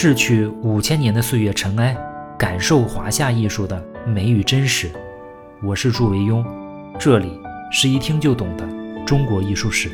[0.00, 1.92] 逝去五千年的岁月尘埃，
[2.38, 4.88] 感受华夏艺术的美与真实。
[5.60, 6.46] 我是祝维庸，
[7.00, 7.36] 这里
[7.72, 8.64] 是一听就懂的
[9.04, 9.90] 中国艺术史。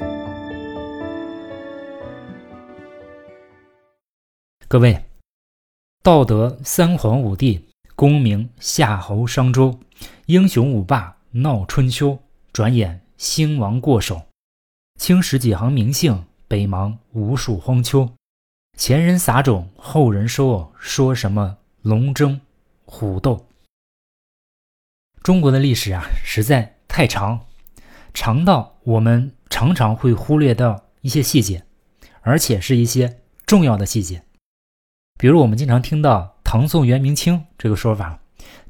[4.69, 5.03] 各位，
[6.03, 7.65] 道德三皇五帝，
[7.97, 9.81] 功名夏侯商周，
[10.27, 12.19] 英雄五霸闹春秋，
[12.53, 14.21] 转眼兴亡过手，
[15.01, 18.07] 青史几行名姓，北邙无数荒丘。
[18.77, 22.41] 前人撒种，后人收，说什么龙争
[22.85, 23.47] 虎斗？
[25.23, 27.47] 中国的历史啊，实在太长，
[28.13, 31.65] 长到我们常常会忽略掉一些细节，
[32.21, 34.25] 而且是一些重要的细节。
[35.21, 38.19] 比如我们经常听到唐宋元明清这个说法，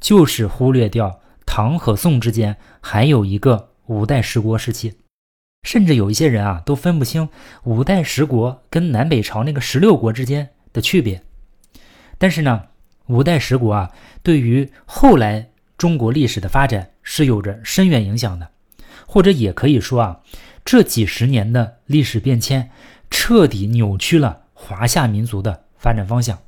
[0.00, 4.94] 就是忽略掉唐和宋之间还有一个五代十国时期。
[5.64, 7.28] 甚至有一些人啊，都分不清
[7.64, 11.22] 五代十国跟南北朝那个十六国之间的区别。
[12.18, 12.66] 但是呢，
[13.06, 13.90] 五代十国啊，
[14.22, 18.48] 对于后来中国历史的发展是有着深远影响的，
[19.06, 20.20] 或者也可以说啊，
[20.64, 22.70] 这几十年的历史变迁，
[23.10, 26.38] 彻底扭曲了华夏民族的发展方向。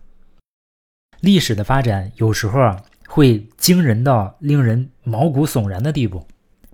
[1.20, 6.26] 历史的发展有时候啊，会惊人到令人毛骨悚然的地步。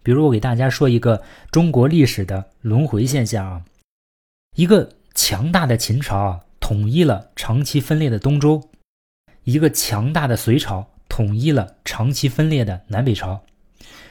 [0.03, 3.62] 比如我给大家说一个中国历史的轮回现象啊，
[4.56, 8.69] 一个强大的秦朝啊统一了长期分裂的东周，
[9.45, 13.42] 一个强大的隋朝统一了长期分裂的南北朝，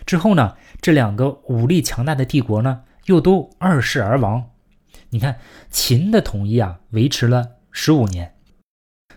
[0.05, 4.49] 之后呢，这两个武力强大的帝国呢又都二世而亡。
[5.09, 8.33] 你看秦的统一啊维持了十五年，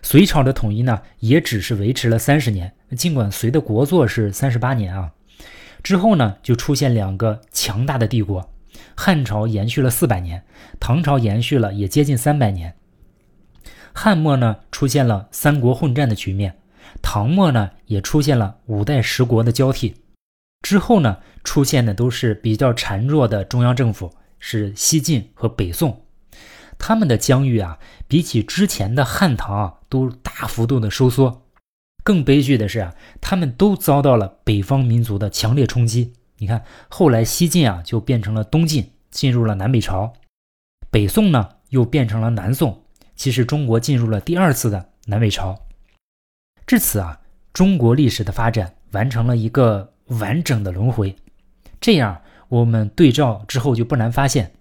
[0.01, 5.13] 隋朝的统一呢也只是维持了三十年，尽管隋的国祚是三十八年啊。
[5.85, 8.49] 之后呢，就出现两个强大的帝国，
[8.95, 10.43] 汉朝延续了四百年，
[10.79, 12.75] 唐朝延续了也接近三百年。
[13.93, 16.53] 汉末呢，出现了三国混战的局面；
[17.03, 19.93] 唐末呢，也出现了五代十国的交替。
[20.63, 26.01] 之后呢，出现的都是比较孱弱的中央政府，是西晋和北宋。
[26.79, 31.44] 他们的疆域啊，比起之前的汉唐啊，都大幅度的收缩。
[32.05, 36.13] 更悲剧的是啊，他们都遭到了北方民族的强烈冲击。
[36.37, 40.13] 你看，后来西晋啊就变成了东晋，进入了南北朝；
[40.91, 42.83] 北宋呢又变成了南宋。
[43.15, 45.57] 其实中国进入了第二次的南北朝。
[46.67, 47.21] 至此啊，
[47.51, 51.15] 中国历史的发展完成了一个完整的轮回。
[51.81, 54.51] 这样我们对照之后，就不难发现，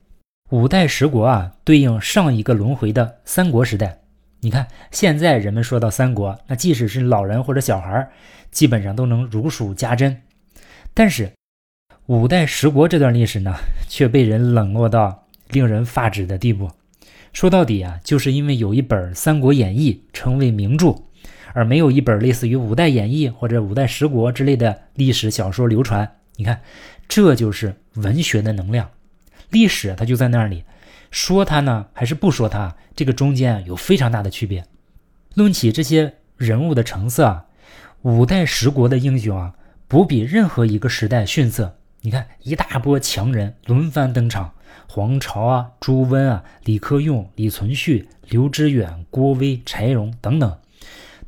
[0.51, 4.01] 五代十国啊对应上一个轮回的三国时代。
[4.45, 8.11] 你看，现在人们说到三国，那即使是老人或者小孩，
[8.51, 10.21] 基本上都能如数家珍。
[10.93, 11.33] 但是
[12.05, 13.55] 五代十国这段历史呢，
[13.89, 16.71] 却被人冷落到令人发指的地步。
[17.33, 20.95] 说到底啊，就是因为有一本《三国演义》成为名著，
[21.55, 26.19] 而没有一本类似于《五代演义》或者《五代十国》之类的历史小说流传。
[26.37, 26.61] 你看，
[27.09, 28.91] 这就是文学的能量，
[29.49, 30.65] 历史它就在那里。
[31.15, 32.75] 说他呢，还是不说他？
[32.97, 34.65] 这个中间啊有非常大的区别。
[35.35, 37.45] 论起这些人物的成色啊，
[38.03, 39.55] 五代十国的英雄啊，
[39.87, 41.77] 不比任何一个时代逊色。
[42.01, 44.55] 你看，一大波强人轮番登场，
[44.89, 50.59] 黄巢啊、朱温啊、李克用、李存勖、刘知远、郭威、柴荣等等，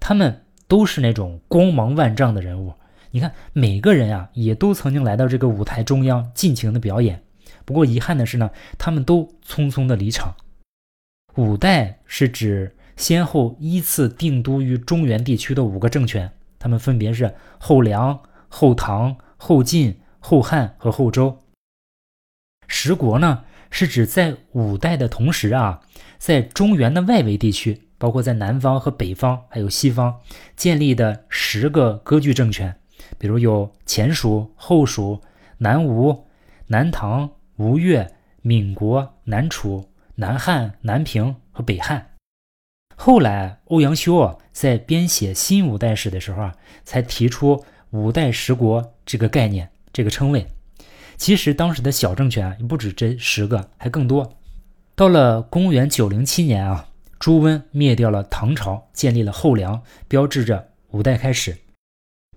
[0.00, 2.74] 他们都是那种光芒万丈的人物。
[3.12, 7.22] 你看，每个人啊，也都曾经来到这个舞台中央，尽情的表演。
[7.66, 10.34] 不过遗憾的是呢，他们都匆匆的离场。
[11.34, 18.18] 五代是指先后依次定都于中原地区的五个政权，他们分别是后梁、
[18.48, 21.42] 后唐、后晋、后汉和后周。
[22.68, 25.82] 十国呢，是指在五代的同时啊，
[26.18, 30.20] 在中原的外围地区，包括在南方和北方，还有西方
[30.56, 32.74] 建立的十个割据政权，
[33.18, 35.20] 比如有前蜀、后蜀、
[35.58, 36.26] 南吴、
[36.68, 37.30] 南唐。
[37.56, 42.10] 吴越、闽国、南楚、南汉、南平和北汉。
[42.94, 46.54] 后来，欧阳修啊，在编写新五代史的时候啊，
[46.84, 50.46] 才提出五代十国这个概念、这个称谓。
[51.16, 54.34] 其实，当时的小政权啊，不止这十个，还更多。
[54.94, 56.88] 到了公元九零七年啊，
[57.18, 61.56] 朱温灭掉了唐朝，建立了后梁，标志着五代开始。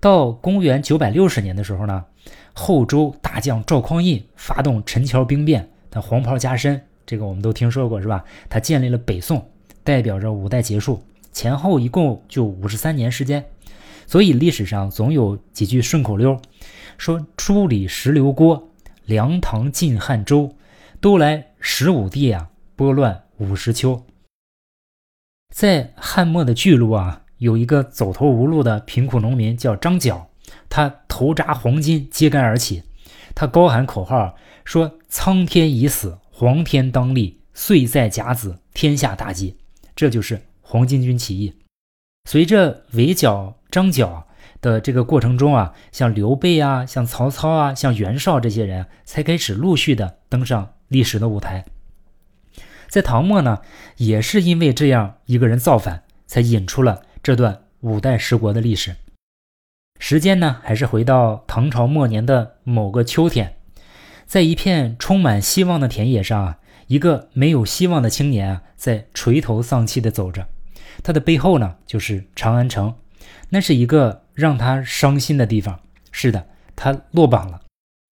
[0.00, 2.06] 到公元九百六十年的时候呢。
[2.52, 8.24] 后周大将赵匡胤发动陈桥兵变，他黄袍加身，这个我们都听说过是吧？
[8.48, 9.48] 他建立了北宋，
[9.82, 11.02] 代表着五代结束，
[11.32, 13.44] 前后一共就五十三年时间。
[14.06, 16.40] 所以历史上总有几句顺口溜，
[16.98, 18.68] 说朱李石刘郭、
[19.04, 20.56] 梁唐晋汉周，
[21.00, 24.04] 都来十五帝啊，拨乱五十秋。
[25.54, 30.29] 在汉末的巨鹿啊，有一个走投无路的贫苦农民叫张角，
[30.68, 32.82] 他头扎黄金，揭竿而起，
[33.34, 39.56] 他高喊口号说：“苍天已死，黄天当立，岁在甲子，天下大吉。”
[39.96, 41.54] 这就是黄巾军起义。
[42.28, 44.26] 随着围剿张角
[44.60, 51.64] 的这个过程中啊，像刘备啊，像曹操啊，像袁绍这些人才开始陆续的登上历史的舞台。
[52.88, 53.60] 在唐末呢，
[53.96, 58.96] 也是因为这样一个人造反，才引出了这段五代十国的历史。
[60.02, 63.54] 时间呢，还是回到唐朝末年的某个秋天，
[64.24, 70.48] 在一片充满希望的田野上啊，一个没有希望的青年啊，在垂头丧气地走着。
[71.02, 72.94] 他的背后呢，就是长安城，
[73.50, 75.78] 那是一个让他伤心的地方。
[76.10, 77.60] 是的，他落榜了。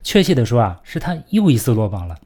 [0.05, 2.19] 确切的说啊，是他又一次落榜了。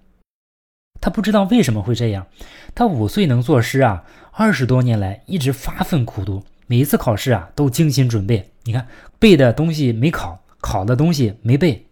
[1.00, 2.26] 他不知道为什么会这样。
[2.75, 8.51] 他五岁能作诗啊，二十多年来一直发奋苦读，每一次考试啊都精心准备。
[8.64, 8.87] 你看，
[9.19, 11.87] 背的东西没考，考的东西没背，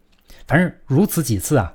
[0.47, 1.75] 反正如此几次啊。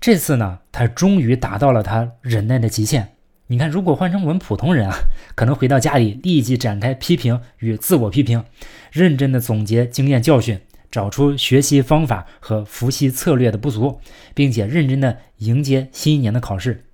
[0.00, 3.14] 这次呢，他终于达到了他忍耐的极限。
[3.46, 4.96] 你看，如果换成我们普通人啊，
[5.36, 8.44] 可能回到家里立即展开批评与自我批评，
[8.90, 10.60] 认真的总结经验教训，
[10.90, 14.00] 找出学习方法和复习策略的不足，
[14.34, 16.86] 并且认真的迎接新一年的考试。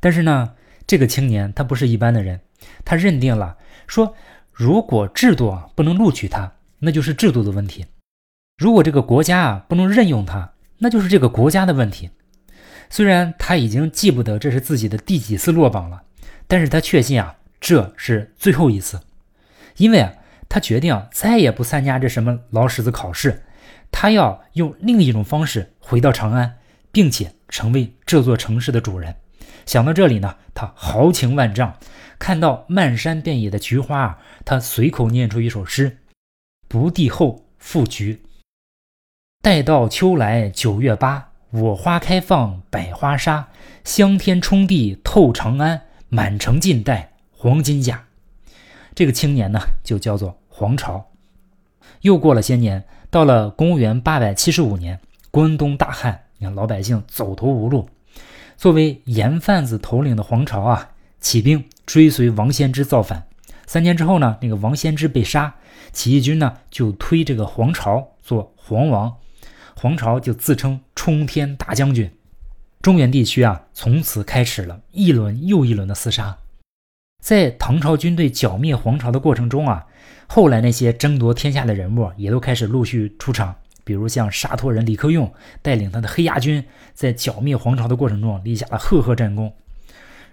[0.00, 0.52] 但是呢，
[0.86, 2.40] 这个青年他不是一般的人，
[2.84, 3.56] 他认定了
[3.86, 4.14] 说，
[4.52, 7.84] 如果制度啊不能录取他，那就是制度的问题；
[8.56, 12.10] 如果这个国家啊不能任用他，那就是这个国家的问题。
[12.90, 16.02] 虽然他已经记不得这是自己的第几次落榜了，
[16.46, 19.00] 但是他确信啊，这是最后一次，
[19.76, 20.12] 因为啊，
[20.48, 23.42] 他决定啊，再也不参加这什么老史子考试，
[23.90, 26.56] 他要用另一种方式回到长安，
[26.90, 29.14] 并且成为这座城市的主人。
[29.66, 31.76] 想到这里呢，他豪情万丈，
[32.18, 35.98] 看到漫山遍野的菊花啊，他随口念出一首诗
[36.68, 38.22] ：“不第后，复局。
[39.42, 43.48] 待到秋来九月八。”我花开放，百花杀，
[43.82, 45.80] 香天冲地透长安，
[46.10, 48.04] 满城尽带黄金甲。
[48.94, 51.06] 这个青年呢，就叫做黄巢。
[52.02, 55.00] 又过了些年，到了公元八百七十五年，
[55.30, 57.88] 关东大旱，你看老百姓走投无路。
[58.58, 63.26] 作为盐贩子头领的黄巢啊，起兵追随王仙芝造反。
[63.66, 65.54] 三年之后呢，那个王仙芝被杀，
[65.92, 69.16] 起义军呢就推这个黄巢做黄王。
[69.74, 72.10] 黄巢就自称冲天大将军，
[72.82, 76.36] 中原地区啊，从此开始了一轮又一轮的厮杀。
[77.22, 79.86] 在唐朝军队剿灭黄巢的过程中啊，
[80.26, 85.32] 后来那些争夺天下的人物也都开始陆续出场，比如像沙陀人李克用
[85.62, 89.54] 带领他的黑牙军，在剿灭黄巢的过程中立下了赫赫战功。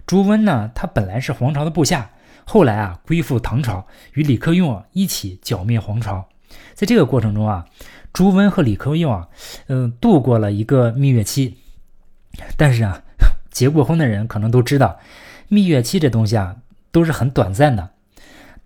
[0.06, 2.10] 朱温呢，他本来是黄巢的部下，
[2.46, 6.26] 后来啊归附唐朝，与李克用啊一起剿灭黄巢。
[6.72, 7.66] 在这个过程中啊。
[8.12, 9.28] 朱温和李克用啊，
[9.66, 11.58] 嗯，度过了一个蜜月期，
[12.56, 13.02] 但是啊，
[13.52, 14.98] 结过婚的人可能都知道，
[15.48, 16.56] 蜜月期这东西啊
[16.90, 17.90] 都是很短暂的。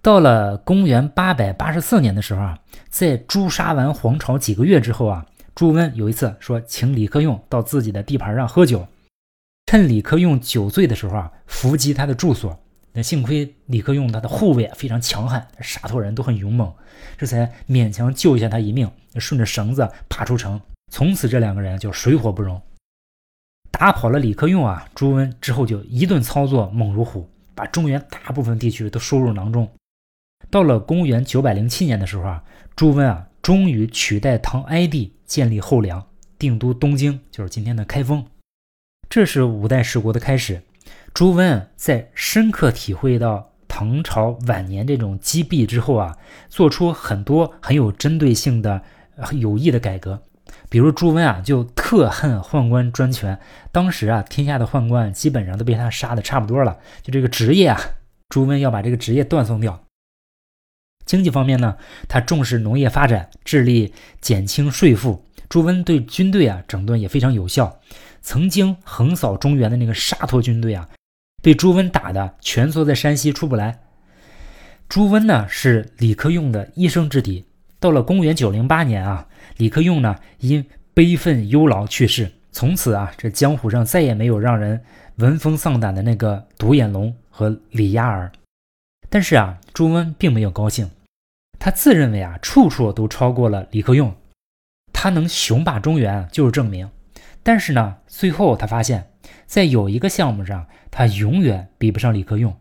[0.00, 8.87] 到了公元八百八十四年的时候啊，在诛杀完黄巢几个月之后啊，朱温有一次说请李克用到自己的地盘上喝酒，
[9.67, 12.56] 趁李克用酒醉的时候啊，伏击他的住所。
[12.92, 16.74] 那幸亏李克用他的护卫非常强悍，沙陀人都很勇猛，
[17.17, 20.60] 这才勉强救下他一命，顺着绳子爬出城。
[20.93, 22.60] 从此这两个人就水火不容。
[23.70, 29.70] 打跑了李克用啊，朱温之后就一顿操作猛如虎，把中原大部分地区都收入囊中。
[30.50, 32.43] 到了公元九百零七年的时候啊，
[32.74, 36.05] 朱温啊终于取代唐哀帝建立后梁，
[36.36, 38.26] 定都东京，就是今天的开封。
[39.08, 40.60] 这是五代十国的开始。
[41.12, 46.17] 朱温在深刻体会到唐朝晚年这种积弊之后啊，
[46.48, 48.82] 做出很多很有针对性的、
[49.32, 50.22] 有益的改革。
[50.69, 53.38] 比如朱温啊，就特恨宦官专权。
[53.70, 56.79] 当时啊，天下的宦官基本上都被他杀的差不多了。
[57.02, 57.79] 就这个职业啊，
[58.29, 59.84] 朱温要把这个职业断送掉。
[61.05, 61.76] 经济方面呢，
[62.08, 65.24] 他重视农业发展，致力减轻税负。
[65.48, 67.81] 朱温对军队啊整顿也非常有效。
[68.22, 70.88] 曾经横扫中原的那个沙陀军队啊。
[71.43, 73.81] 被朱温打的蜷缩在山西出不来。
[74.89, 77.44] 朱温呢是李克用的一生之敌。
[77.79, 82.31] 到了公元九零八年啊，李克用呢因悲愤忧劳去世。
[82.53, 84.82] 从此啊，这江湖上再也没有让人
[85.17, 88.32] 闻风丧胆的那个独眼龙和李鸭儿。
[89.09, 90.91] 但是啊，朱温并没有高兴，
[91.59, 94.15] 他自认为啊，处处都超过了李克用，
[94.93, 96.91] 他能雄霸中原就是证明。
[97.43, 99.09] 但是呢，最后他发现，
[99.50, 100.64] 在有一个项目上。
[100.92, 102.58] 他永远比不上李克用，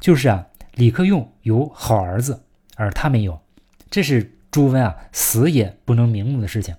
[0.00, 2.42] 就是啊，李克用有好儿子，
[2.74, 3.40] 而他没有，
[3.88, 6.74] 这是朱温啊死也不能瞑目的事情，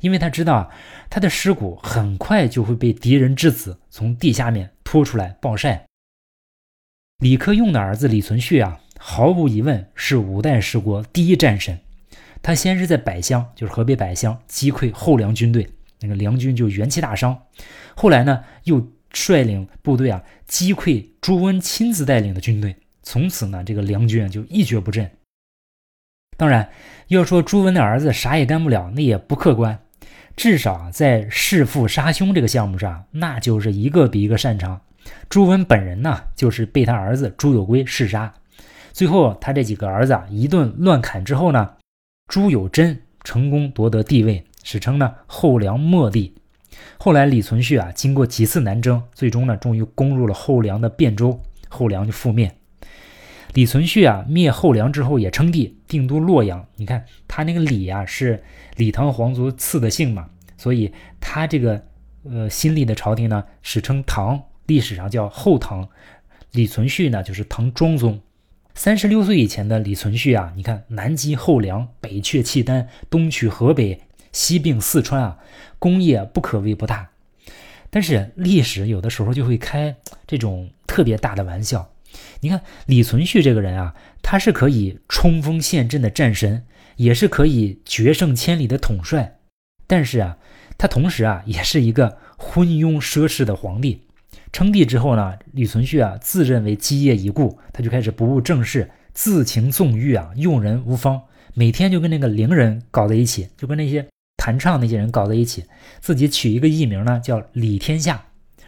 [0.00, 0.68] 因为他知道啊
[1.08, 5.86] 他的尸骨很快就会被敌人之子从地下面拖出来暴晒。
[7.20, 11.80] 李克用的儿子李存勖啊，毫无疑问是五代十国第一战神。
[12.42, 15.66] 他先是在百乡，就是河北百乡击溃后梁军队，
[16.00, 17.36] 那个梁军就元气大伤。
[17.94, 25.10] 后来呢，又率领部队啊击溃朱温亲自带领的军队，从此呢，这个梁军就一蹶不振。
[26.36, 26.68] 当然，
[27.08, 29.78] 要说朱温的儿子啥也干不了，那也不客观。
[30.36, 34.78] 至少在弑父杀兄这个项目上，那就是一个比一个擅长。
[35.30, 38.34] 朱温本人呢，就是被他儿子朱友珪弑杀。
[38.92, 41.70] 最后，他这几个儿子啊，一顿乱砍之后呢，
[42.28, 46.34] 朱友贞成功夺得帝位，史称呢后梁末帝。
[46.98, 52.52] 后来李存勖啊，经过几次南征，最终呢，终于攻入了后梁的汴州，后梁就覆灭。
[53.54, 56.66] 李存勖啊，灭后梁之后也称帝，定都洛阳。
[56.74, 58.42] 你看他那个李啊，是
[58.74, 61.80] 李唐皇族赐的姓嘛，所以他这个
[62.24, 65.88] 呃新立的朝廷呢，史称唐，历史上叫后唐。
[66.50, 68.20] 李存勖呢，就是唐庄宗。
[68.74, 74.00] 三十六岁以前的李存勖啊，你看南击后梁，北却契丹，东取河北，
[74.32, 75.38] 西并四川啊，
[75.78, 77.10] 功业不可谓不大。
[77.90, 81.90] 但是历史有的时候就会开这种特别大的玩笑。
[82.40, 86.64] 你看李存勖这个人啊，他是可以冲锋陷阵的战神，
[86.96, 89.38] 也是可以决胜千里的统帅。
[89.86, 90.38] 但是啊，
[90.78, 94.02] 他同时啊，也是一个昏庸奢侈的皇帝。
[94.52, 101.22] 称帝之后呢，李存勖啊自认为基业已固，他就开始不务正事，自情纵欲啊，用人无方，
[101.54, 104.06] 每天就跟那个伶人搞在一起，就跟那些
[104.46, 105.64] 弹唱那些人搞在一起，
[105.98, 108.26] 自己取一个艺名呢叫李天下，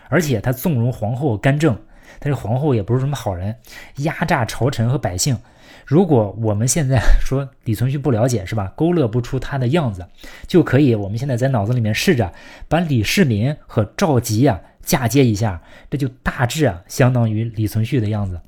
[0.08, 1.78] 而且他纵容皇后干政，
[2.18, 3.54] 但是皇后也不是什么好人，
[3.98, 5.38] 压榨朝臣和百姓。
[5.86, 10.04] 如果我们现在说李存勖不了解是吧，勾勒不出他的样子，
[10.48, 12.32] 就可以我们现在在脑子里面试着
[12.66, 14.60] 把李世民和赵佶呀。
[14.82, 18.40] 嫁接一下，这就大致啊相当于李存勖的样子。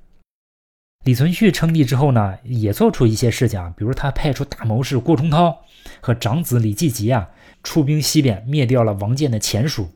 [1.05, 5.57] 李存勖称帝之后呢，也做出一些事情啊，比如他派出大谋士郭崇韬
[6.01, 7.31] 和长子李继吉啊
[7.63, 9.89] 出兵西边，灭掉了王建的前蜀，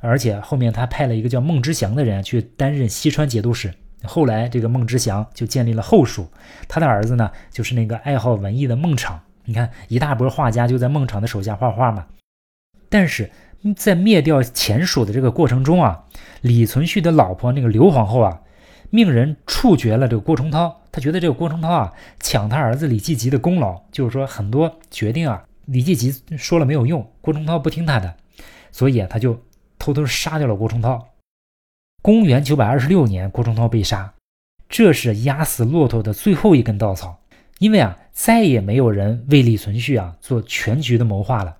[0.00, 3.72] 而且后面他派了一个叫孟知祥的人去担任西川节度使。
[4.04, 6.26] 后来这个孟知祥就建立了后蜀，
[6.66, 9.20] 他的儿子呢就是那个爱好文艺的孟昶。
[9.44, 12.06] 你看一大波画家就在孟昶的手下画画嘛，
[12.88, 13.30] 但是。
[13.76, 16.04] 在灭掉前蜀的这个过程中啊，
[16.40, 18.40] 李存勖的老婆那个刘皇后啊，
[18.90, 20.76] 命人处决了这个郭崇韬。
[20.92, 28.16] 他觉得这个郭崇韬啊，抢他儿子李继吉的功劳，就是说很多决定啊，李继吉说了没有用，郭崇韬不听他的，
[28.72, 29.40] 所以啊，他就
[29.78, 31.06] 偷偷杀掉了郭崇韬。
[32.02, 34.14] 公元九百二十六年，郭崇韬被杀，
[34.68, 37.20] 这是压死骆驼的最后一根稻草，
[37.60, 41.58] 因为啊，再也没有人为李存勖啊做全局的谋划了。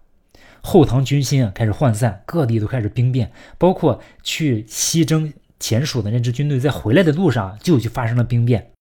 [0.62, 8.72] 后唐军心啊开始涣散，各地都开始兵变，包括去西征前蜀的那支军队，在回来的路上就就发生了兵变。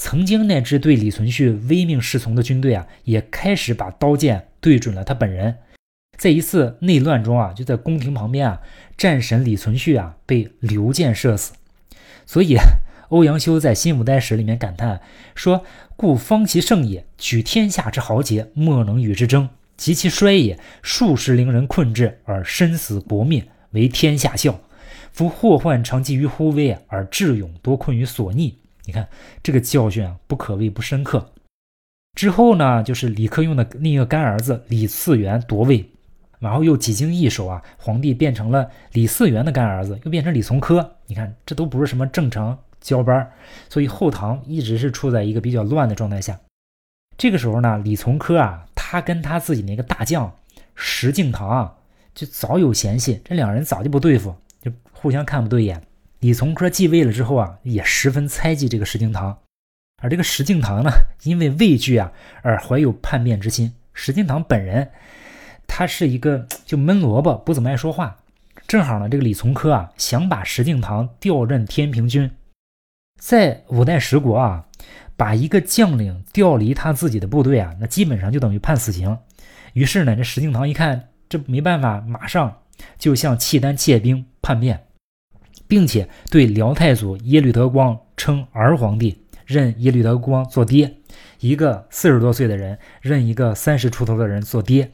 [0.00, 5.58] 曾经那支对李存勖唯命是从的军队啊，也开始把刀剑对准了他本人。
[6.18, 8.60] 在一次内乱中啊，就在宫廷旁边啊，
[8.96, 11.52] 战神李存勖啊被刘建射死。
[12.26, 12.56] 所以
[13.08, 15.00] 欧阳修在《新五代史》里面感叹
[15.34, 15.64] 说
[15.96, 24.60] ：“故方其盛也，举天下之豪杰，莫能与之争。”及其衰也，数十陵人困之而身死国灭，为天下笑。
[25.12, 28.58] 夫祸患常积于忽微，而智勇多困于所逆。
[28.84, 29.08] 你看
[29.42, 31.32] 这个教训啊，不可谓不深刻。
[32.14, 35.88] 之后呢，就是李克用的另一个干儿子李嗣源夺位，
[36.38, 40.84] 然后又几经易手啊，皇帝变成了李嗣源的干儿子，又变成李从珂。
[41.06, 43.30] 你看这都不是什么正常交班，
[43.68, 46.38] 所以后唐一直是处在一个比较乱的状态下。
[47.16, 48.66] 这个时候呢，李从珂啊。
[48.74, 50.30] 他跟他自己那个大将
[50.74, 51.74] 石敬瑭啊，
[52.14, 55.82] 就早有嫌隙，这两人早就不对付，就互相看不对眼。
[56.20, 59.36] 李从珂继位了之后啊，也十分猜忌这个石敬瑭，
[60.00, 60.90] 而这个石敬瑭呢，
[61.24, 63.74] 因为畏惧啊，而怀有叛变之心。
[63.92, 64.90] 石敬瑭本人，
[65.66, 68.16] 他是一个就闷萝卜，不怎么爱说话。
[68.66, 72.30] 正好呢，这个李从珂啊，想把石敬瑭调任天平军，
[73.20, 74.66] 在五代十国啊。
[75.14, 79.16] 把一个将领调离他自己的部队啊，那基本上就等于判死刑。
[79.74, 82.61] 于是呢，这石敬瑭一看这没办法，马上
[82.98, 84.86] 就向契丹借兵叛变，
[85.66, 90.98] 并且对辽太祖耶律德光称儿皇帝，认耶律德光做爹。
[91.40, 94.92] 一个四十多岁的人认一个三十出头的人做爹，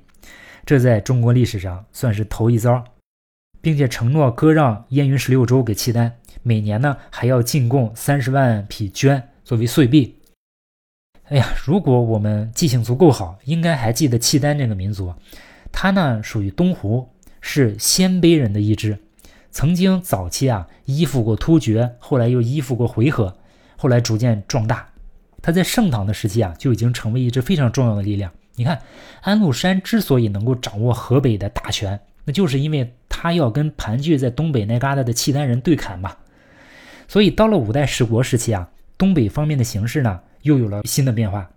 [0.64, 2.84] 这在中国历史上算是头一遭，
[3.60, 9.22] 并且承诺割让燕云十六州给契丹，每年呢还要进贡三十万匹绢。
[9.44, 10.20] 作为岁币。
[11.24, 15.14] 哎呀，如果我们记性足够好，应该还记得契丹这个民族。
[15.72, 17.08] 他呢属于东胡，
[17.50, 18.98] 是鲜卑人的一支，
[19.50, 23.32] 曾经早期啊依附过突厥，后来又依附过回纥，
[23.78, 24.90] 后来逐渐壮大。
[25.40, 28.30] 他在盛唐的时期啊就已经成为一支非常重要的力量。
[28.56, 28.82] 你看，
[29.22, 36.18] 安禄山之所以能够掌握河北的大权，那就是因为他要跟盘踞在东北那旮瘩的契丹人对砍嘛。
[37.08, 41.48] 所以到了五代十国时期啊，东北方面的形势呢又有了新的变化。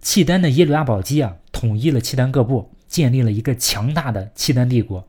[0.00, 2.70] 契丹的耶律阿保机啊统一了契丹各部。
[2.88, 5.06] 建立了一个强大的契丹帝国，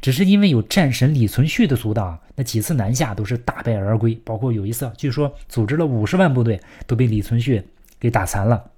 [0.00, 4.14] 只是因为有战神李存勖的阻挡，那几次南下都是大败而归。
[4.24, 7.62] 包括有一次，据说组织了五十万部队，都被李存勖
[8.00, 8.70] 给打残了。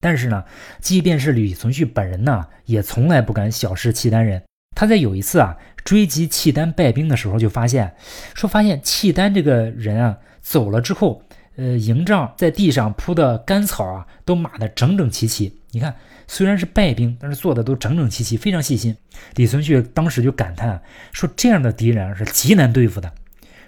[0.00, 0.44] 但是呢，
[0.80, 4.42] 即便是李存勖本人呢，也从来不敢小视契丹人。
[4.76, 7.94] 他在有一次啊追击契丹败兵的时候，就发现
[8.34, 11.22] 说，发现契丹这个人啊走了之后，
[11.56, 15.60] 呃，营帐在地上铺的干草啊，都码得整整齐齐。
[15.74, 15.94] 你看。
[16.26, 18.96] 虽然是败兵，但是做的都整整齐齐，非常细心。
[19.34, 20.80] 李存勖当时就感叹
[21.12, 23.12] 说：“这样的敌人是极难对付的。”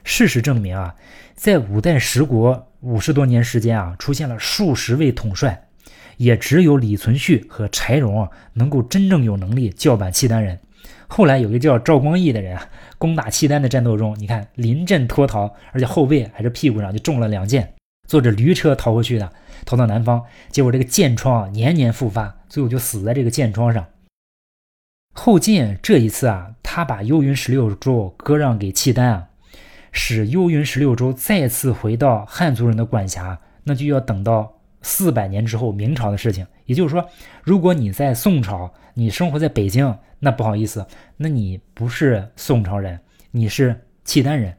[0.04, 0.94] 事实证明啊，
[1.34, 5.66] 在五代十国五十多年时间啊，出现了数十位统帅，
[6.16, 10.58] 也只有李存勖和柴荣啊，能够真正有能力叫板契丹人。
[11.08, 17.74] 后来有个叫赵光义的人啊，攻打契丹的战斗中，你看临阵脱逃，而且后背还是屁股上就中了两箭，
[18.06, 19.32] 坐着驴车逃回去的。
[19.64, 23.84] 逃到南方，结果这个箭疮啊年年复发，最后就死在这个箭疮上。
[25.12, 29.28] 后晋这一次啊，他把幽云十六州割让给契丹啊，
[29.90, 36.46] 使幽云十六州再次回到汉族人的管辖，那就要等到四百年之后明朝的事情。
[36.66, 37.08] 也就是说，
[37.42, 40.86] 如果你在宋朝，你生活在北京，那不好意思，
[41.16, 44.54] 那你不是宋朝人，你是契丹人。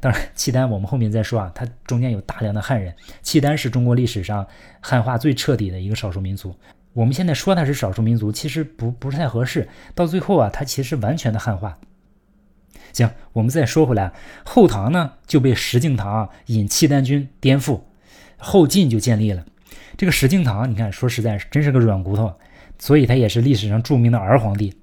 [0.00, 2.94] 当然，契丹我们后面再说啊，它中间有大量的汉人。
[3.22, 4.46] 契丹是中国历史上
[4.80, 6.54] 汉化最彻底的一个少数民族。
[6.92, 9.68] 我们现在说它是少数民族，其实不不是太合适。
[9.94, 11.78] 到最后啊，它其实完全的汉化。
[12.92, 14.12] 行，我们再说回来，
[14.44, 17.80] 后唐呢就被石敬瑭引契丹军颠覆，
[18.36, 19.44] 后晋就建立了。
[19.96, 22.34] 这个石敬瑭，你看说实在，真是个软骨头，
[22.78, 24.74] 所以他也是历史上著名的儿皇帝。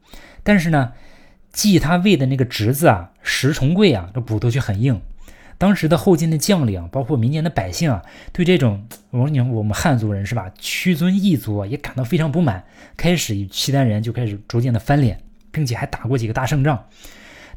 [0.44, 0.94] 但是呢。
[1.54, 5.00] 继他位的那个侄子啊，石重贵啊，这骨头却很硬。
[5.64, 12.66] 当时的后晋的将领，包括民间的百姓啊，对这种我说你我们汉族人是吧，屈尊异族也感到非常不满，
[12.98, 15.22] 开始与契丹人就开始逐渐的翻脸，
[15.54, 16.86] 并且还打过几个大胜仗。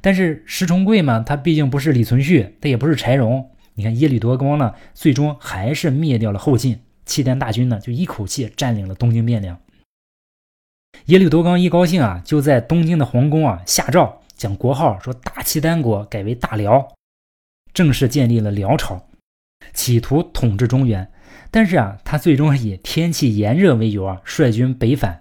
[0.00, 3.50] 但是石重贵嘛，他毕竟不是李存勖，他也不是柴荣。
[3.74, 9.58] 你看耶律德光呢，最终还是灭掉了后晋契丹大军呢，就一口气占领了东京汴梁。
[11.06, 16.92] 耶律德光一高兴啊，就在东京的皇宫啊下诏，将国号说大契丹国改为大辽，
[17.76, 19.06] 正式建立了辽朝，
[19.74, 21.06] 企图统治中原。
[21.50, 25.20] 但是啊，他最终以天气炎热为由啊，率军北返。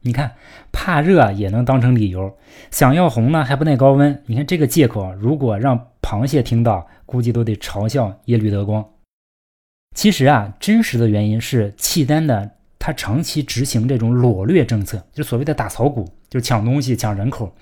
[0.00, 0.32] 你看，
[0.72, 2.36] 怕热也能当成理由，
[2.72, 4.20] 想要红呢还不耐高温。
[4.26, 8.84] 你看这个借口，如果让螃蟹听到，估计都得嘲笑耶律德光。
[9.94, 12.50] 其实啊，真实的原因是契丹的。
[12.80, 17.54] 他长期执行这种裸掠政策，就所谓的打草谷，就抢东西、抢人口，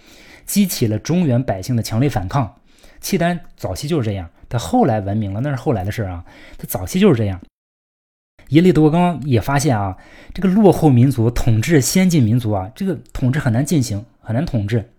[0.46, 2.54] 激起了中原百姓的强烈反抗。
[3.00, 6.24] 契丹早期就是这样，他后来文明了，那是后来的事啊。
[6.58, 7.40] 他早期就是这样。
[8.48, 9.96] 耶律德光也发现啊，
[10.34, 14.90] 这个落后民族统治先进民族啊，这个统治很难进行，很难统治。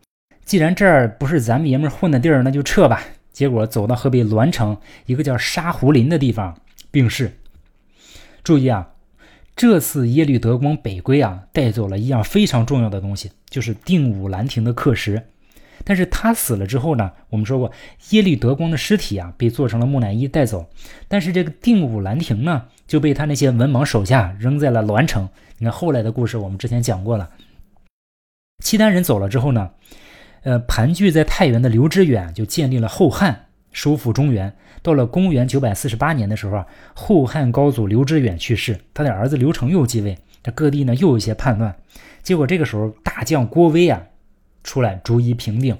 [0.46, 3.04] 既然这儿不是咱们爷们儿混的地儿，那就撤吧。
[3.32, 6.58] 结果走到河北栾城一个叫沙湖林的地方
[6.92, 7.32] 病逝。
[8.44, 8.88] 注意啊。
[9.54, 15.22] 这次耶律德光北归啊，带走了一样非常重要的东西，就是定武兰亭的刻石。
[15.84, 17.72] 但是他死了之后呢，我们说过，
[18.10, 20.70] 耶律德光的尸体啊被做成了木乃伊带走，
[21.08, 25.28] 但是这个定武兰亭呢就被他那些文盲手下扔在了栾城。
[25.58, 27.30] 你看后来的故事，我们之前讲过了。
[28.63, 29.72] 契丹人走了之后呢，
[30.44, 33.46] 呃，盘踞在太原的刘知远就建立了后汉。
[33.74, 41.74] 收复中原，到了公元九百四十八年的时候啊，后汉高祖刘知远去世，他的儿子刘承佑继位，这各地呢又有一些叛乱，
[42.22, 44.04] 结果这个时候大将郭威啊
[44.63, 45.78] 出来逐一平定。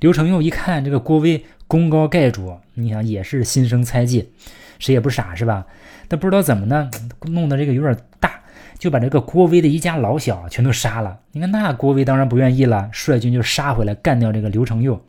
[0.00, 4.32] 刘承佑一看这个郭威功高盖主，你想也是心生猜忌，
[4.78, 5.66] 谁也不傻是吧？
[6.08, 6.90] 但不知道怎么呢，
[7.28, 8.40] 弄得这个有点大，
[8.78, 11.20] 就把这个郭威的一家老小全都杀了。
[11.32, 15.00] 你看那郭威当然不愿意了，率军就杀回来干掉这个刘承佑。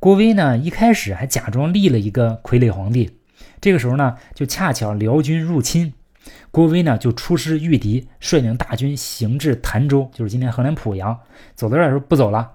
[0.00, 3.18] 郭威呢，一开始还假装立了一个傀儡皇帝。
[3.60, 5.92] 这个时候呢，就恰巧辽军入侵，
[6.50, 11.18] 郭威呢就出师御敌，率领大军行至潭州，就是今天河南濮阳。
[11.54, 12.50] 走到这儿时候不走了，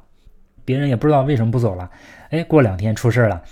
[0.66, 1.90] 别人也不知道为什么不走了。
[2.30, 3.44] 哎，过两天出事了，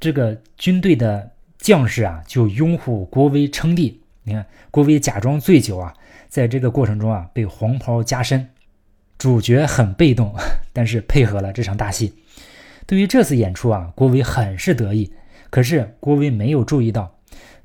[0.00, 4.00] 这个军队的将士啊就拥护郭威称帝。
[4.24, 5.92] 你看，郭威假装醉酒啊，
[6.28, 8.48] 在这个过程中啊被黄袍加身，
[9.18, 10.34] 主角很被动，
[10.72, 12.14] 但是配合了这场大戏。
[12.86, 15.12] 对于这次演出啊，郭威很是得意。
[15.50, 17.14] 可是郭威没有注意到，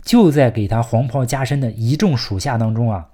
[0.08, 3.10] 就在给他黄袍加身的一众属下当中啊，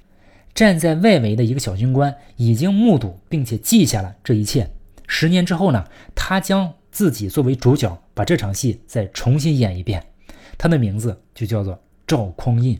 [0.54, 4.70] 站在外围的一个小军官已经目睹并且记下了这一切。
[5.08, 10.04] 十年之后呢，他将自己作为主角，把这场戏再重新演一遍。
[10.56, 12.80] 他的名字就叫做赵匡胤。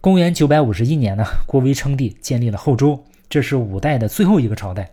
[0.00, 4.88] 公元九百五十一年呢，郭威称帝，建立了后周，这是五代的最后一个朝代。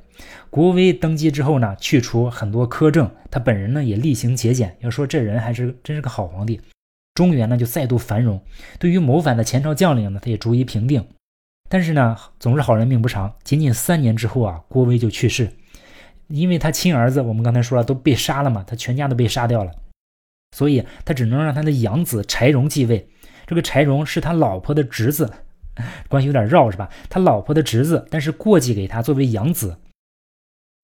[0.50, 4.76] 郭威登基之后呢，去除很多苛政，他本人呢也厉行节俭。
[4.80, 6.60] 要说这人还是真是个好皇帝。
[7.14, 8.42] 中原呢就再度繁荣，
[8.80, 11.06] 对于谋反的前朝将领呢，他也逐一平定。
[11.70, 15.50] 但是呢，总是好人命不长，仅仅三年之后啊，郭威就去世。
[16.28, 19.72] 因为他亲儿子，我们刚才说了都被杀了嘛，他全家都被杀掉了，
[20.56, 23.08] 所以他只能让他的养子柴荣继位。
[23.46, 25.32] 这个柴荣是他老婆的侄子，
[26.08, 26.90] 关系有点绕是吧？
[27.10, 29.78] 他老婆的侄子，但是过继给他作为养子。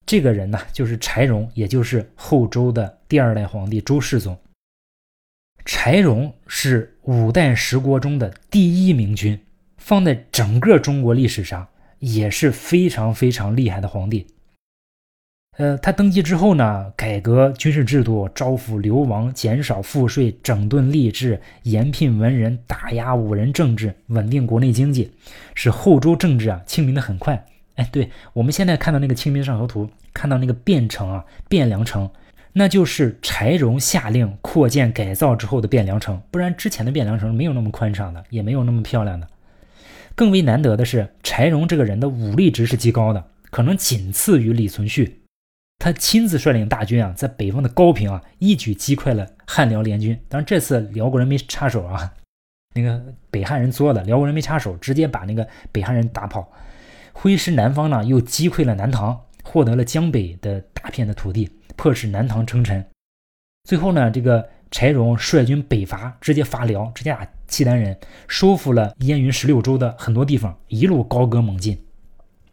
[0.05, 4.37] 这个人呢，就是柴荣，也就是后周的第二代皇帝周世宗。
[5.71, 9.39] 柴荣是五代十国中的第一明君，
[9.77, 11.67] 放在整个中国历史上
[11.99, 14.25] 也是非常非常厉害的皇帝。
[15.59, 25.11] 呃，他登基之后呢，改革军事制度，招抚流亡，减少赋税，整顿吏治，严聘文人，打压武人政治，稳定国内经济，
[25.53, 27.45] 使后周政治啊清明的很快。
[27.75, 32.09] 哎，对我们现在看到那个《清明上河图》，看到那个汴城啊，汴梁城，
[32.53, 39.27] 那就是柴荣下令扩建改造之后的汴梁城，不然之前的汴梁城没有那么宽敞的，也没有那么漂亮的。
[40.15, 45.13] 更为难得的是，柴荣这个人的武力值是极高的，可能仅次于李存勖。
[45.77, 50.19] 他亲自率领大军啊，在北方的高平啊，一举击溃了汉辽联军。
[50.27, 52.13] 当然，这次辽国人没插手啊，
[52.75, 56.51] 那个北汉人作的，辽国人没插手，直接把那个北汉人打跑。
[57.13, 62.85] 挥师南方呢，又击溃了南唐，获得了江北的大片的土地，迫使南唐称臣。
[63.63, 71.81] 最后呢，这个柴荣率军北伐，直接伐辽，直接打契丹人，收复了燕云十六州的很多地方，一路高歌猛进。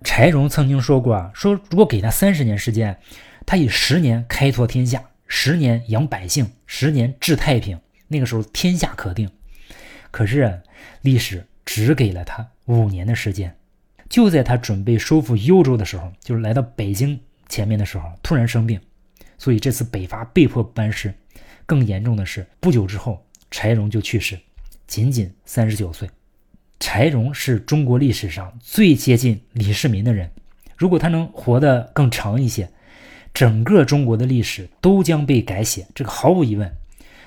[0.05, 2.97] 柴荣曾经说过啊，说如果给他三十年时间，
[3.45, 9.29] 他以十年开拓天下，十年养百姓，十年治太平，那个时候天下可定。
[10.13, 10.63] 可是
[11.01, 13.53] 历史只给了他五年的时间，
[14.09, 18.81] 就在他准备收复幽州的时候，就是来到北京前面的时候，突然生病，
[19.39, 21.13] 所以这次北伐被迫班师。
[21.65, 24.39] 更严重的是，不久之后柴荣就去世，
[24.87, 26.09] 仅仅三十九岁。
[26.79, 30.31] 柴荣是中国历史上最接近李世民的人，
[30.77, 32.69] 如果他能活得更长一些，
[33.35, 36.71] 整个中国的历史都将被改写，这个毫无疑问。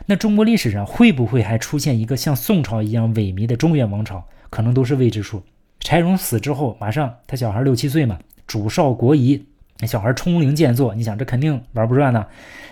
[0.05, 5.43] 那中国历史上会不会还出现一个像宋朝一样萎靡的中原王朝，可能都是未知数。
[5.79, 9.45] 柴荣死之后，马上他小孩六七岁嘛，主少国疑，
[9.79, 12.25] 那小孩冲龄健作，你想这肯定玩不转呢。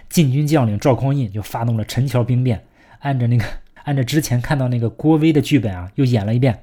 [0.09, 2.63] 禁军将领赵匡胤就发动了陈桥兵变，
[2.99, 3.45] 按着那个。
[3.83, 6.59] 按照之前看到那个郭威的剧本啊，又演了一遍。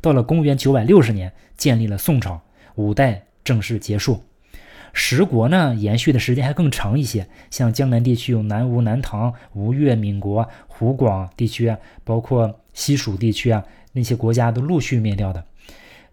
[0.00, 2.40] 到了公元九百六十年，建立了宋朝，
[2.76, 4.22] 五代正式结束。
[4.92, 7.26] 十国呢，延续的时间还更长一些。
[7.50, 15.44] 像江南地区有南吴、南唐、吴越、闽国、湖广地区啊，包括西蜀地区啊，那些国家都陆续灭掉的。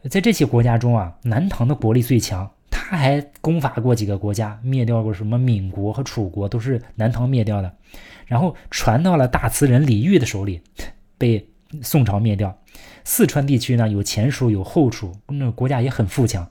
[0.09, 7.73] 在这些国家中啊，南唐的国力最强，他还攻伐过几个国家，灭掉过什么闽国和楚国，都是南唐灭掉的。
[8.25, 10.61] 然后传到了大词人李煜的手里，
[11.17, 11.47] 被
[11.81, 12.59] 宋朝灭掉。
[13.05, 16.49] 四川地区呢，有前蜀，有后蜀，那国家也很富强，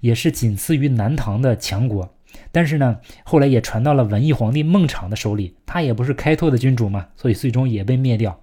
[0.00, 2.14] 也是仅次于南唐的强国。
[2.50, 8.40] 但是呢，后来也传到了文艺皇帝孟昶的手里，他也不是开拓的君主嘛，所以最终也被灭掉。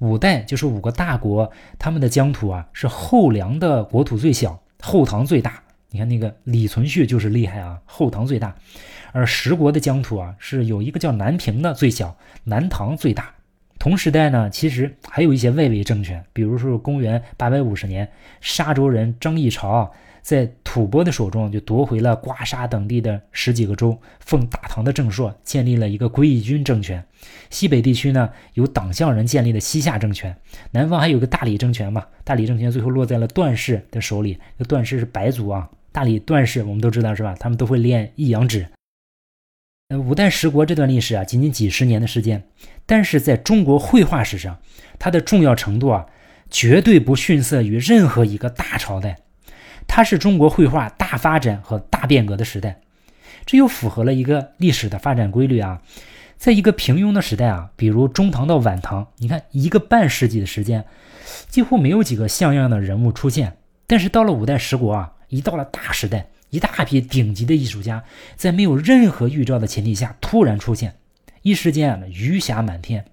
[0.00, 5.62] 五代就是五个大国，他们的疆土啊，是后梁的国土最小，后唐最大。
[5.94, 8.52] 你看那个李存勖就是厉害啊，后唐最大。
[9.12, 13.32] 而十国的疆土啊，是有一个叫南平的最小，南唐最大。
[13.78, 19.88] 同时代呢，其实还有一些外围政权，比如说公元八百五十年，沙州人张议潮
[20.20, 27.04] 在吐蕃的手中就夺回了瓜沙等地的十几个州，奉大唐的正朔建立了一个归义军政权。
[27.50, 30.36] 西北地区呢，有党项人建立的西夏政权，
[30.72, 34.40] 南方还有个大理政权嘛，大理政权最后落在了段氏的手里。
[34.58, 37.36] 这段氏是白族啊，大理段氏我们都知道是吧？
[37.38, 38.66] 他们都会练一阳指。
[39.90, 42.42] 呃，五代十国这段历史啊，仅仅几十年的时间，
[42.84, 44.58] 但是在中国绘画史上，
[44.98, 46.06] 它的重要程度啊，
[46.50, 49.18] 绝对不逊色于任何一个大朝代。
[49.86, 52.80] 它是中国绘画大发展和大变革的时代，
[53.46, 55.80] 这又符合了一个历史的发展规律啊。
[56.36, 60.84] 在一个平庸的时代啊，比如中唐到晚唐，你看一个半世纪的时间，
[61.48, 63.58] 几乎没有几个像样的人物出现。
[63.86, 68.04] 但是到了五代十国啊，一到了大时代，一大批顶级的艺术家
[68.36, 70.94] 在没有任何预兆的前提下突然出现，
[71.42, 73.04] 一时间啊余霞满天。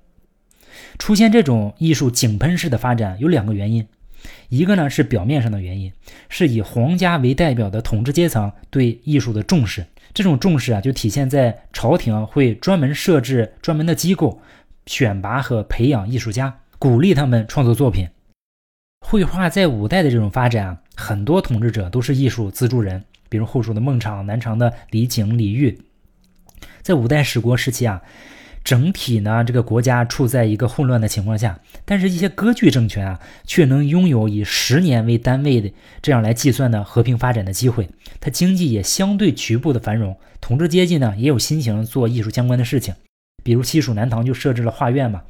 [0.99, 3.87] 出现这种艺术井喷式的发展有两个原因，
[4.49, 5.91] 一个呢是表面上的原因，
[6.29, 9.85] 是以皇家为代表的统治阶层对艺术的重视。
[10.13, 14.39] 这种重视啊，就体现在朝廷会专门设置专门的机构，
[14.85, 18.07] 选拔和培养艺术家，鼓励他们创作作品。
[19.03, 25.75] 绘画在五代的这种发展啊，很多统治者都是艺术资助人，比如后蜀的孟昶、南朝的李璟、李煜。
[26.81, 28.01] 在五代十国时期啊。
[28.63, 37.89] 整体呢，这个国家处在一个混乱的情况下，但是一些割据政权啊，却能拥有以十年为单位的这样来计算的和平发展的机会。
[38.19, 42.93] 它经济也相对局部的繁荣，统治阶级呢也有心情做艺术相关的事情，
[43.43, 45.23] 比如西蜀南唐就设置了画院嘛。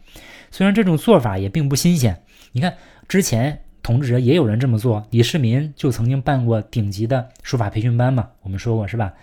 [0.52, 2.76] 虽然这种做法也并不新鲜，你看
[3.08, 9.14] 之前统治者也有人这么做，李世民就曾经办过顶级的书法培训班嘛，我们说过是吧？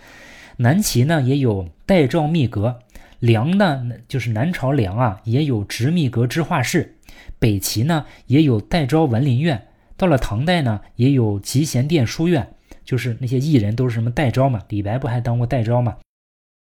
[0.57, 2.79] 南齐呢也有代诏秘阁。
[3.19, 6.93] 梁呢，就是南朝梁啊，也有直密阁之画室；
[7.37, 9.57] 北齐呢，也有代昭文林院；
[9.97, 12.53] 到了唐代呢，也有集贤殿书院，
[12.85, 14.61] 就是那些艺人都是什么代昭嘛？
[14.69, 15.97] 李白不还当过代昭吗？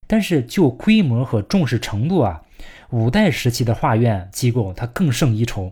[0.07, 2.41] 但是就规模和重视程度啊，
[2.89, 5.71] 五代时期的画院机构它更胜一筹。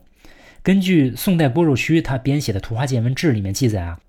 [0.67, 4.01] 根据宋代郭若虚他编写的《图画见闻志》里面记载啊。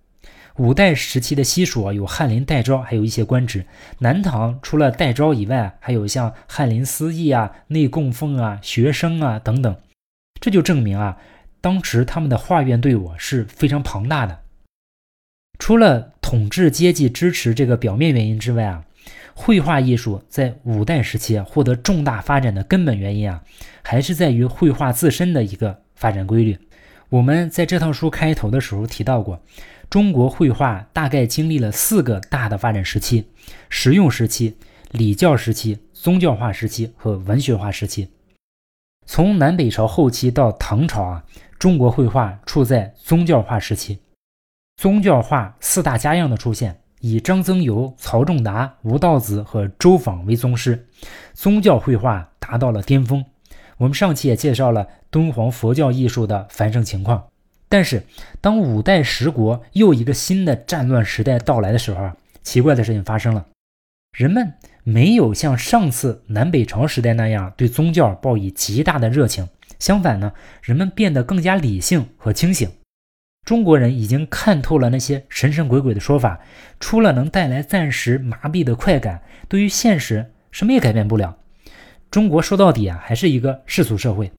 [0.57, 3.61] 五代时期的西蜀啊，有翰林、代诏，还有一些官职；
[4.01, 9.77] 南唐除了代昭以外，还有像翰林、司役啊、内供奉啊、学生啊等等。
[10.40, 11.18] 这就证明啊，
[11.61, 14.40] 当时他们的画院队伍是非常庞大的。
[15.61, 18.85] 除了统治阶级支持这个表面原因之外啊，
[19.33, 23.44] 绘画艺术在五代时期获得重大发展的根本原因啊，
[23.83, 26.58] 还是在于绘画自身的一个发展规律。
[27.11, 29.42] 我们在这套书开头的时候提到过。
[29.90, 33.26] 中国绘画大概经历了四个大的发展时期：
[33.70, 34.54] 实用时期、
[34.90, 38.11] 礼教时期、宗教化时期和文学化时期。
[39.06, 41.24] 从南北朝后期到唐朝啊，
[41.58, 43.98] 中国绘画处在宗教化时期。
[44.76, 50.87] 宗教画四大家样的出现，以张曾繇、曹仲达、吴道子和周昉为宗师，
[51.32, 53.24] 宗教绘画达到了巅峰。
[53.79, 57.29] 我们上期也介绍了敦煌佛教艺术的繁盛情况。
[57.71, 58.03] 但是，
[58.41, 63.47] 当五代十国又一个新的战乱时代到来的时候啊，奇怪的事情发生了，
[64.17, 72.71] 人们没有像上次南北朝时代那样对宗教抱以极大的热情，相反呢，人们变得更加理性和清醒。
[73.45, 76.41] 中国人已经看透了那些神神鬼鬼的说法，
[76.81, 81.37] 除了能带来暂时麻痹的快感，对于现实什么也改变不了。
[82.11, 84.31] 中国说到底啊，还是一个世俗社会。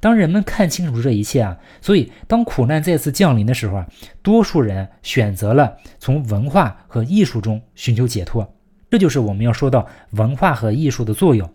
[0.00, 3.86] 当人们看清楚这一切啊，所以当苦难再次降临的时候啊，
[4.22, 8.54] 多数人选择了从文化和艺术中寻求解脱。
[8.90, 11.50] 这就是我们要说到文化和艺术的作用。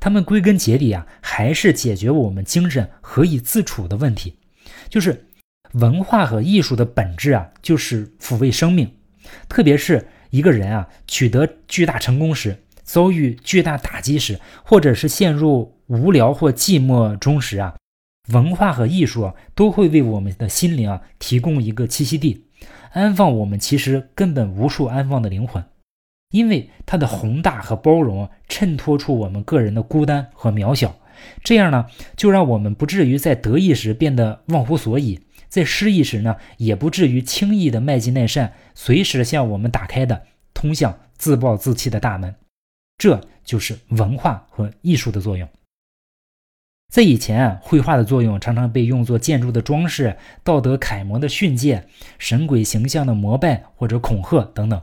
[0.00, 4.38] 他们归根结底啊，还是解决我们精神何以自处的问题。
[4.88, 5.26] 就是
[5.72, 8.90] 文化和艺术的本质啊，就是抚慰生命。
[9.48, 17.74] 特别是一个人啊，取得巨大成功时，遭遇巨大打击时，或者是陷入无聊或寂寞中时啊。
[18.32, 22.46] 文化和艺术啊，都会为我们的心灵啊提供一个栖息地，
[22.92, 25.64] 安放我们其实根本无处安放的灵魂。
[26.30, 30.96] 因为它的宏大和包容，衬托出我们个人的孤单和渺小。
[31.44, 40.22] 这样呢，就让我们不至于在得意时变得忘乎所以，在失意时呢，也不至于轻易的迈进那扇随时向我们打开的
[40.54, 42.34] 通向自暴自弃的大门。
[43.02, 45.48] 这就是文化和艺术的作用。
[46.88, 54.80] 在以前啊，绘画的作用常常被用作建筑的装饰、道德楷模的训诫、神鬼形象的膜拜或者恐吓等等。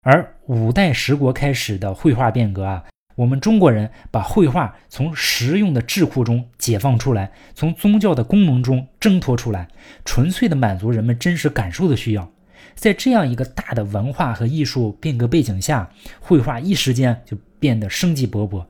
[0.00, 2.82] 而五代十国开始的绘画变革啊，
[3.16, 9.68] 我们中国人把绘画从实用的智库中解放出来，从宗教的功能中挣脱出来，
[10.06, 12.32] 纯粹的满足人们真实感受的需要。
[12.76, 18.64] 在这样一个大的文化和艺术变革背景下，绘画一时间就变得生机勃勃。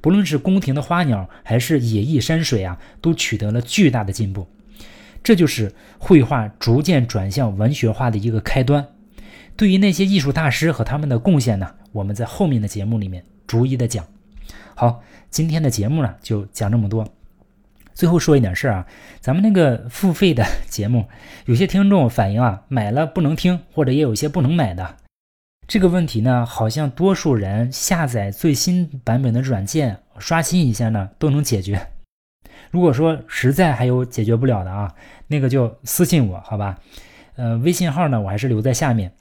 [0.00, 4.48] 不论是宫廷的花鸟，还是野逸山水啊，都取得了巨大的进步。
[5.22, 8.88] 这就是绘画逐渐转向文学化的一个开端。
[9.56, 14.06] 对于那些艺术大师和他们的贡献呢，我们在后面的节目里面逐一的讲。
[14.74, 17.06] 好，今天的节目呢就讲这么多。
[17.94, 18.86] 最后说一点事儿啊，
[19.20, 21.06] 咱们那个付费的节目，
[21.46, 24.96] 有些听众反映啊，买了不能听，或者也有些不能买的。
[25.66, 31.80] 这个问题呢，好像多数人下载最新版本的软件，刷新一下呢，都能解决。
[32.70, 34.94] 如果说实在还有解决不了的啊，
[35.28, 36.78] 那个就私信我，好吧？
[37.36, 39.12] 呃，微信号呢，我还是留在下面。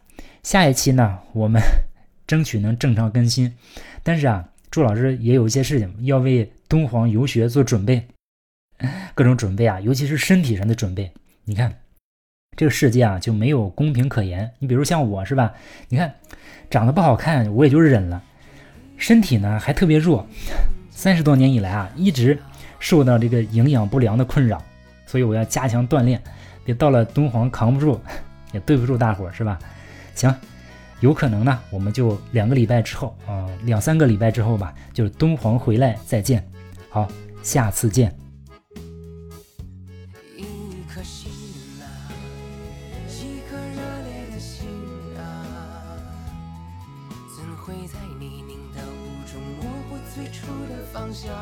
[0.41, 1.61] 下一期呢，我们
[2.25, 3.55] 争取能正常更新。
[4.01, 8.07] 但是啊，朱老师也有一些事情要为敦煌游学做准备，
[9.13, 11.11] 各种准备啊，尤其是身体上的准备。
[11.45, 11.73] 你看，
[12.57, 14.49] 这个世界啊，就没有公平可言。
[14.59, 15.53] 你比如像我是吧？
[15.89, 16.13] 你看。
[16.71, 18.21] 长得不好看，我也就忍了。
[18.95, 20.23] 身体呢还特别弱，
[20.91, 22.37] 三十多年以来啊，一直
[22.79, 24.63] 受到这个营养不良的困扰，
[25.07, 26.21] 所以我要加强锻炼，
[26.63, 27.99] 别到了敦煌扛不住，
[28.51, 29.57] 也对不住大伙儿，是吧？
[30.13, 30.31] 行，
[30.99, 36.47] 有可能呢，我们就两个礼拜之后啊，两三个礼拜之后吧，就是敦煌回来再见。
[36.87, 37.07] 好，
[37.41, 38.15] 下次见。
[47.91, 51.33] 在泥泞的雾中模糊最初的方向，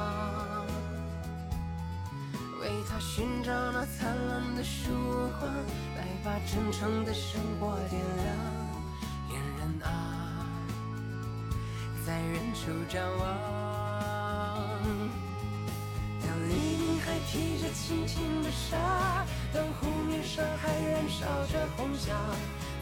[2.62, 4.94] 为他寻找那灿烂的曙
[5.40, 5.54] 光，
[5.98, 8.26] 来把真诚的生活点亮。
[9.30, 10.48] 恋人啊，
[12.06, 13.28] 在远处张望，
[16.22, 22.16] 当黎明还披着轻轻的纱，当湖面上还燃烧着红霞，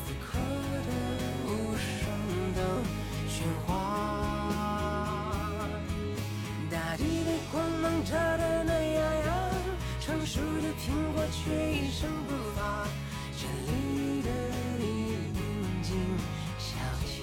[0.06, 1.25] 此刻的。
[10.86, 12.86] 苹果却一声不发。
[13.36, 14.30] 这里的
[14.78, 14.84] 你
[15.34, 15.98] 宁静
[16.60, 17.18] 小桥，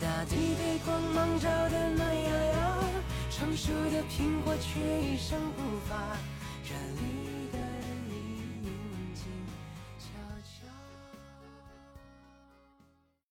[0.00, 2.84] 大地被光芒照得暖洋洋，
[3.30, 6.18] 成熟的苹果却一声不发。